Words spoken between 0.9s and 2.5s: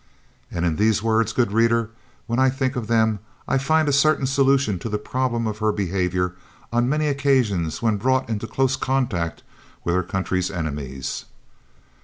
words, good reader, when I